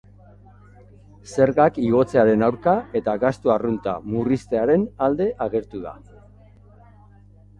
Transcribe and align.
Zergak 1.33 1.75
igotzearen 1.89 2.45
aurka 2.47 2.73
eta 2.99 3.13
gastu 3.23 3.53
arrunta 3.57 3.93
murriztearen 4.15 4.87
alde 5.09 5.27
agertu 5.47 5.83
da. 5.87 5.93